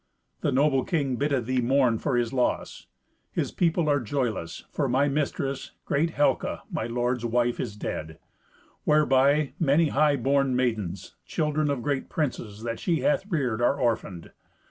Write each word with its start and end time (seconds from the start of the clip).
The 0.39 0.51
noble 0.51 0.83
king 0.83 1.17
biddeth 1.17 1.45
thee 1.45 1.61
mourn 1.61 1.99
for 1.99 2.17
his 2.17 2.33
loss. 2.33 2.87
His 3.31 3.51
people 3.51 3.87
are 3.87 3.99
joyless, 3.99 4.63
for 4.71 4.89
my 4.89 5.07
mistress, 5.07 5.73
great 5.85 6.09
Helca, 6.13 6.63
my 6.71 6.87
lord's 6.87 7.23
wife, 7.23 7.59
is 7.59 7.75
dead; 7.75 8.17
whereby 8.83 9.53
many 9.59 9.89
high 9.89 10.15
born 10.15 10.55
maidens, 10.55 11.17
children 11.23 11.69
of 11.69 11.83
great 11.83 12.09
princes, 12.09 12.63
that 12.63 12.79
she 12.79 13.01
hath 13.01 13.27
reared, 13.29 13.61
are 13.61 13.79
orphaned. 13.79 14.31